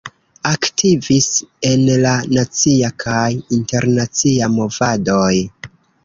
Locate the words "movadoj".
4.55-5.31